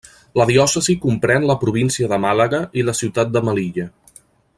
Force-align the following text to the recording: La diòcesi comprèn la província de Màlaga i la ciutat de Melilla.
La 0.39 0.45
diòcesi 0.49 0.95
comprèn 1.03 1.45
la 1.49 1.57
província 1.65 2.09
de 2.13 2.19
Màlaga 2.23 2.63
i 2.83 2.87
la 2.89 2.99
ciutat 3.01 3.37
de 3.37 3.43
Melilla. 3.51 3.87